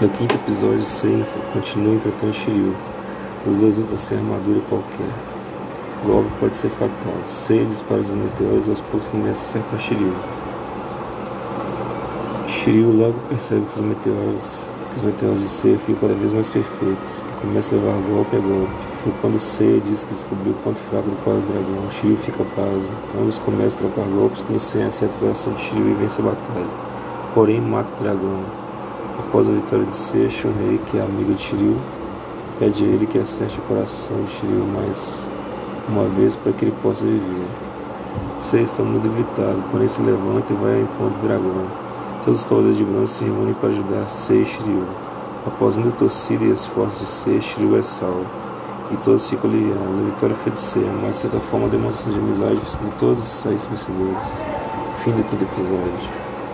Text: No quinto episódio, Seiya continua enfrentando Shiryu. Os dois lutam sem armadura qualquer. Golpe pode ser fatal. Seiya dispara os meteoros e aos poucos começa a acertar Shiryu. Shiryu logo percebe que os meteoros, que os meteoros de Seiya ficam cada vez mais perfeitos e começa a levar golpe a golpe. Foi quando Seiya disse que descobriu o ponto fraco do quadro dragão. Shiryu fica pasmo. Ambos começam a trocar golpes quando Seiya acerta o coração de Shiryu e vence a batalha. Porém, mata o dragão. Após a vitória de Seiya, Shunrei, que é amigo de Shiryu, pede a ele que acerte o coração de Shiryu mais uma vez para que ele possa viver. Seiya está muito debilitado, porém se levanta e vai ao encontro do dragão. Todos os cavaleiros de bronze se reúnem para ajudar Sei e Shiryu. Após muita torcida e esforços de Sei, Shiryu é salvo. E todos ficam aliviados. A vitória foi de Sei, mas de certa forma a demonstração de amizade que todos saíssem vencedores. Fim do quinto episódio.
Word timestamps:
No 0.00 0.08
quinto 0.08 0.34
episódio, 0.34 0.82
Seiya 0.82 1.24
continua 1.52 1.94
enfrentando 1.94 2.34
Shiryu. 2.34 2.74
Os 3.46 3.60
dois 3.60 3.76
lutam 3.76 3.96
sem 3.96 4.18
armadura 4.18 4.60
qualquer. 4.68 5.06
Golpe 6.04 6.30
pode 6.40 6.56
ser 6.56 6.68
fatal. 6.70 7.14
Seiya 7.28 7.64
dispara 7.64 8.00
os 8.00 8.10
meteoros 8.10 8.66
e 8.66 8.70
aos 8.70 8.80
poucos 8.80 9.06
começa 9.06 9.40
a 9.40 9.60
acertar 9.60 9.80
Shiryu. 9.80 10.12
Shiryu 12.48 12.90
logo 12.90 13.14
percebe 13.28 13.66
que 13.66 13.74
os 13.74 13.80
meteoros, 13.80 14.62
que 14.90 14.96
os 14.96 15.02
meteoros 15.04 15.40
de 15.40 15.48
Seiya 15.48 15.78
ficam 15.78 16.08
cada 16.08 16.14
vez 16.14 16.32
mais 16.32 16.48
perfeitos 16.48 17.18
e 17.20 17.40
começa 17.40 17.76
a 17.76 17.78
levar 17.78 18.00
golpe 18.08 18.36
a 18.36 18.40
golpe. 18.40 18.72
Foi 19.04 19.12
quando 19.20 19.38
Seiya 19.38 19.80
disse 19.80 20.04
que 20.06 20.14
descobriu 20.14 20.54
o 20.54 20.56
ponto 20.56 20.80
fraco 20.90 21.08
do 21.08 21.16
quadro 21.22 21.42
dragão. 21.42 21.88
Shiryu 21.92 22.16
fica 22.16 22.44
pasmo. 22.56 22.90
Ambos 23.16 23.38
começam 23.38 23.86
a 23.86 23.90
trocar 23.92 24.10
golpes 24.10 24.42
quando 24.42 24.58
Seiya 24.58 24.88
acerta 24.88 25.14
o 25.16 25.20
coração 25.20 25.52
de 25.52 25.62
Shiryu 25.62 25.92
e 25.92 25.94
vence 25.94 26.20
a 26.20 26.24
batalha. 26.24 26.66
Porém, 27.32 27.60
mata 27.60 27.88
o 28.00 28.02
dragão. 28.02 28.63
Após 29.18 29.48
a 29.48 29.52
vitória 29.52 29.84
de 29.84 29.94
Seiya, 29.94 30.28
Shunrei, 30.28 30.80
que 30.86 30.98
é 30.98 31.00
amigo 31.00 31.34
de 31.34 31.42
Shiryu, 31.42 31.76
pede 32.58 32.84
a 32.84 32.86
ele 32.86 33.06
que 33.06 33.18
acerte 33.18 33.58
o 33.58 33.62
coração 33.62 34.16
de 34.24 34.32
Shiryu 34.32 34.66
mais 34.66 35.28
uma 35.88 36.04
vez 36.04 36.34
para 36.34 36.52
que 36.52 36.64
ele 36.64 36.74
possa 36.82 37.04
viver. 37.04 37.46
Seiya 38.40 38.64
está 38.64 38.82
muito 38.82 39.04
debilitado, 39.04 39.62
porém 39.70 39.86
se 39.86 40.02
levanta 40.02 40.52
e 40.52 40.56
vai 40.56 40.74
ao 40.74 40.80
encontro 40.80 41.20
do 41.20 41.26
dragão. 41.26 41.84
Todos 42.24 42.40
os 42.40 42.44
cavaleiros 42.44 42.78
de 42.78 42.84
bronze 42.84 43.12
se 43.12 43.24
reúnem 43.24 43.54
para 43.54 43.68
ajudar 43.68 44.08
Sei 44.08 44.42
e 44.42 44.46
Shiryu. 44.46 44.84
Após 45.46 45.76
muita 45.76 45.98
torcida 45.98 46.42
e 46.42 46.52
esforços 46.52 47.00
de 47.00 47.06
Sei, 47.06 47.40
Shiryu 47.40 47.76
é 47.76 47.82
salvo. 47.82 48.26
E 48.90 48.96
todos 48.96 49.28
ficam 49.28 49.50
aliviados. 49.50 50.00
A 50.00 50.02
vitória 50.02 50.34
foi 50.34 50.52
de 50.52 50.58
Sei, 50.58 50.90
mas 51.02 51.16
de 51.16 51.20
certa 51.20 51.38
forma 51.38 51.66
a 51.66 51.68
demonstração 51.68 52.12
de 52.12 52.18
amizade 52.18 52.60
que 52.60 52.98
todos 52.98 53.22
saíssem 53.22 53.70
vencedores. 53.70 54.28
Fim 55.04 55.12
do 55.12 55.22
quinto 55.22 55.44
episódio. 55.44 56.23